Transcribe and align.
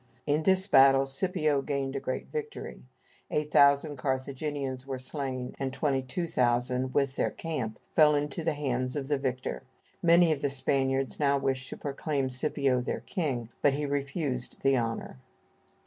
In 0.25 0.41
this 0.41 0.65
battle 0.65 1.05
Scipio 1.05 1.61
gained 1.61 1.95
a 1.95 1.99
great 1.99 2.31
victory; 2.31 2.85
8,000 3.29 3.97
Carthaginians 3.97 4.87
were 4.87 4.97
slain, 4.97 5.53
and 5.59 5.71
22,000, 5.71 6.91
with 6.95 7.17
their 7.17 7.29
camp, 7.29 7.77
fell 7.95 8.15
into 8.15 8.43
the 8.43 8.55
hands 8.55 8.95
of 8.95 9.09
the 9.09 9.19
victor. 9.19 9.61
Many 10.01 10.31
of 10.31 10.41
the 10.41 10.49
Spaniards 10.49 11.19
now 11.19 11.37
wished 11.37 11.69
to 11.69 11.77
proclaim 11.77 12.31
Scipio 12.31 12.81
their 12.81 13.01
king, 13.01 13.49
but 13.61 13.73
he 13.73 13.85
refused 13.85 14.61
the 14.63 14.75
honor. 14.75 15.19